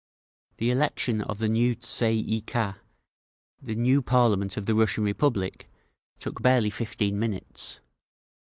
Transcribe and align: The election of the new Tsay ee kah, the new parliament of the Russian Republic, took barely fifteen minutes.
The 0.57 0.71
election 0.71 1.21
of 1.21 1.37
the 1.37 1.47
new 1.47 1.75
Tsay 1.75 2.13
ee 2.15 2.41
kah, 2.41 2.77
the 3.61 3.75
new 3.75 4.01
parliament 4.01 4.57
of 4.57 4.65
the 4.65 4.73
Russian 4.73 5.03
Republic, 5.03 5.69
took 6.17 6.41
barely 6.41 6.71
fifteen 6.71 7.19
minutes. 7.19 7.81